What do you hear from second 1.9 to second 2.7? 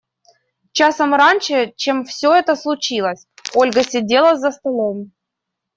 все это